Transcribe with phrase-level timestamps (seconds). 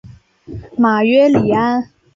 [0.79, 1.91] 马约里安。